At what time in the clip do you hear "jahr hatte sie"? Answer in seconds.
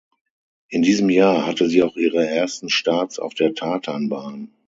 1.11-1.83